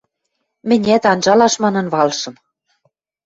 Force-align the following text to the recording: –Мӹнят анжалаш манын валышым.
–Мӹнят 0.67 1.03
анжалаш 1.11 1.53
манын 1.63 1.85
валышым. 1.93 2.35